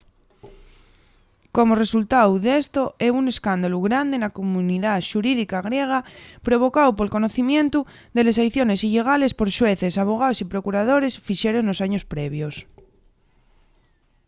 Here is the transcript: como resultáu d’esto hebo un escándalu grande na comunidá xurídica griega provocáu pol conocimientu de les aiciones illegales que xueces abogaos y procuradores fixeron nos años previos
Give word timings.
como 1.55 1.79
resultáu 1.83 2.29
d’esto 2.43 2.83
hebo 3.05 3.17
un 3.21 3.27
escándalu 3.33 3.79
grande 3.87 4.15
na 4.23 4.33
comunidá 4.39 4.93
xurídica 5.09 5.65
griega 5.67 5.99
provocáu 6.47 6.89
pol 6.97 7.09
conocimientu 7.15 7.79
de 8.15 8.21
les 8.25 8.37
aiciones 8.43 8.79
illegales 8.87 9.35
que 9.37 9.53
xueces 9.57 9.93
abogaos 10.03 10.37
y 10.43 10.51
procuradores 10.53 11.19
fixeron 11.27 11.63
nos 11.67 11.79
años 11.85 12.03
previos 12.13 12.55